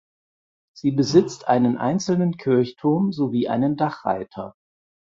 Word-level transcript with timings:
Sie 0.73 0.89
besitzt 0.89 1.47
einen 1.47 1.77
einzelnen 1.77 2.37
Kirchturm 2.37 3.11
sowie 3.11 3.47
einen 3.49 3.77
Dachreiter. 3.77 4.55